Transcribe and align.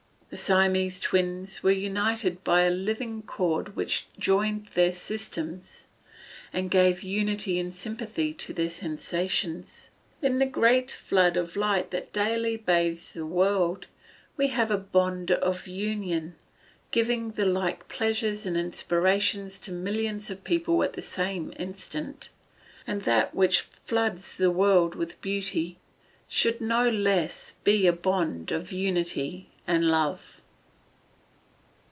The 0.29 0.37
Siamese 0.37 1.01
twins 1.01 1.61
were 1.61 1.71
united 1.73 2.41
by 2.45 2.61
a 2.61 2.69
living 2.69 3.21
cord 3.21 3.75
which 3.75 4.07
joined 4.17 4.67
their 4.67 4.93
systems, 4.93 5.87
and 6.53 6.71
gave 6.71 7.03
unity 7.03 7.59
and 7.59 7.73
sympathy 7.75 8.33
to 8.35 8.53
their 8.53 8.69
sensations. 8.69 9.89
In 10.21 10.39
the 10.39 10.45
great 10.45 10.89
flood 10.89 11.35
of 11.35 11.57
light 11.57 11.91
that 11.91 12.13
daily 12.13 12.55
bathes 12.55 13.11
the 13.11 13.25
world, 13.25 13.87
we 14.37 14.47
have 14.47 14.71
a 14.71 14.77
bond 14.77 15.31
of 15.31 15.67
union, 15.67 16.35
giving 16.91 17.31
the 17.31 17.43
like 17.45 17.89
pleasures 17.89 18.45
and 18.45 18.55
inspirations 18.55 19.59
to 19.59 19.73
millions 19.73 20.29
of 20.29 20.45
people 20.45 20.81
at 20.81 20.93
the 20.93 21.01
same 21.01 21.51
instant. 21.59 22.29
And 22.87 23.01
that 23.01 23.35
which 23.35 23.59
floods 23.63 24.37
the 24.37 24.49
world 24.49 24.95
with 24.95 25.19
beauty, 25.19 25.77
should 26.29 26.61
no 26.61 26.89
less 26.89 27.55
be 27.65 27.85
a 27.85 27.91
bond 27.91 28.53
of 28.53 28.71
unity 28.71 29.49
and 29.67 29.87
love. 29.87 30.41